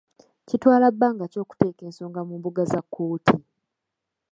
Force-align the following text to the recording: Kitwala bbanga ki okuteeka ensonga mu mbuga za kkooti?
Kitwala 0.47 0.87
bbanga 0.93 1.23
ki 1.31 1.37
okuteeka 1.43 1.81
ensonga 1.87 2.21
mu 2.27 2.33
mbuga 2.39 2.61
za 2.71 2.81
kkooti? 2.83 3.35